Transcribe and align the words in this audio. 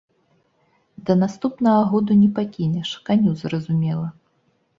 Да 1.09 1.15
наступнага 1.23 1.83
году 1.91 2.11
не 2.23 2.29
пакінеш, 2.39 2.89
каню 3.11 3.37
зразумела. 3.45 4.07